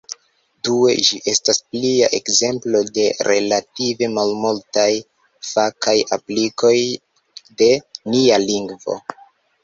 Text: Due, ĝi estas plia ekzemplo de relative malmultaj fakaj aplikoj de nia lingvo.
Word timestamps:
Due, 0.67 0.91
ĝi 1.07 1.17
estas 1.31 1.57
plia 1.73 2.07
ekzemplo 2.19 2.79
de 2.95 3.03
relative 3.27 4.07
malmultaj 4.13 4.85
fakaj 5.49 5.93
aplikoj 6.17 6.73
de 7.61 7.69
nia 8.15 8.41
lingvo. 8.47 8.97